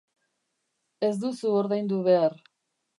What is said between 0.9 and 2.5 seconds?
Ez duzu ordaindu behar.